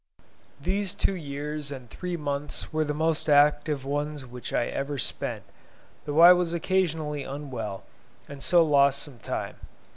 These 0.59 0.95
two 0.95 1.13
years 1.13 1.69
and 1.71 1.87
three 1.87 2.17
months 2.17 2.73
were 2.73 2.83
the 2.83 2.91
most 2.95 3.29
active 3.29 3.85
ones 3.85 4.25
which 4.25 4.51
I 4.51 4.65
ever 4.65 4.97
spent, 4.97 5.43
though 6.05 6.21
I 6.21 6.33
was 6.33 6.53
occasionally 6.55 7.21
unwell, 7.21 7.83
and 8.27 8.41
so 8.41 8.65
lost 8.65 9.03
some 9.03 9.19
time. 9.19 9.57